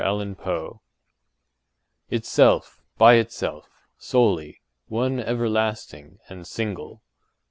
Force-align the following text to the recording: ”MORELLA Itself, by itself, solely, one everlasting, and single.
”MORELLA 0.01 0.79
Itself, 2.09 2.81
by 2.97 3.17
itself, 3.17 3.69
solely, 3.99 4.59
one 4.87 5.19
everlasting, 5.19 6.17
and 6.27 6.47
single. 6.47 7.03